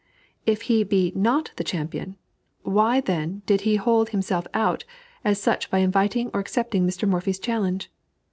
If 0.47 0.63
he 0.63 0.83
be 0.83 1.11
not 1.15 1.51
the 1.57 1.63
champion, 1.63 2.15
why 2.63 3.01
then 3.01 3.43
did 3.45 3.61
he 3.61 3.75
hold 3.75 4.09
himself 4.09 4.47
out 4.51 4.83
as 5.23 5.39
such 5.39 5.69
by 5.69 5.77
inviting 5.77 6.31
or 6.33 6.39
accepting 6.39 6.87
Mr. 6.87 7.07
Morphy's 7.07 7.37
challenge? 7.37 7.91